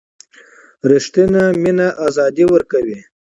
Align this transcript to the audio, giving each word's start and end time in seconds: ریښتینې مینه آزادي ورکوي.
ریښتینې 0.89 1.45
مینه 1.61 1.87
آزادي 2.07 2.45
ورکوي. 2.53 2.99